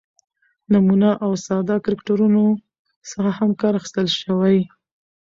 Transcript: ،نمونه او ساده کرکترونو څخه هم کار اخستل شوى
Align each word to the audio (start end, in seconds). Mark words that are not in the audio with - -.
،نمونه 0.73 1.09
او 1.25 1.31
ساده 1.45 1.75
کرکترونو 1.85 2.43
څخه 3.09 3.31
هم 3.37 3.49
کار 3.61 3.73
اخستل 3.79 4.07
شوى 4.19 4.57